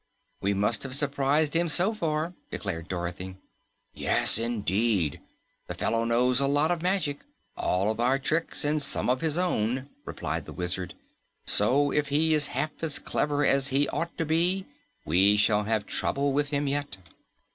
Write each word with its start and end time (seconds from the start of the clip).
"We 0.41 0.55
must 0.55 0.81
have 0.81 0.95
surprised 0.95 1.55
him 1.55 1.67
so 1.67 1.93
far," 1.93 2.33
declared 2.49 2.87
Dorothy. 2.87 3.37
"Yes 3.93 4.39
indeed. 4.39 5.19
The 5.67 5.75
fellow 5.75 6.05
knows 6.05 6.39
a 6.41 6.47
lot 6.47 6.71
of 6.71 6.81
magic 6.81 7.19
all 7.55 7.91
of 7.91 7.99
our 7.99 8.17
tricks 8.17 8.65
and 8.65 8.81
some 8.81 9.11
of 9.11 9.21
his 9.21 9.37
own," 9.37 9.89
replied 10.03 10.45
the 10.45 10.53
Wizard. 10.53 10.95
"So 11.45 11.91
if 11.91 12.07
he 12.07 12.33
is 12.33 12.47
half 12.57 12.71
as 12.81 12.97
clever 12.97 13.45
as 13.45 13.67
he 13.67 13.87
ought 13.89 14.17
to 14.17 14.25
be, 14.25 14.65
we 15.05 15.37
shall 15.37 15.65
have 15.65 15.85
trouble 15.85 16.33
with 16.33 16.49
him 16.49 16.65
yet." 16.65 16.97